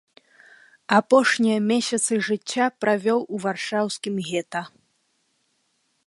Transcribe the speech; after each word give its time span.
Апошнія 0.99 1.57
месяцы 1.71 2.13
жыцця 2.27 2.65
правёў 2.85 3.19
у 3.37 3.41
варшаўскім 3.43 4.15
гета. 4.31 4.61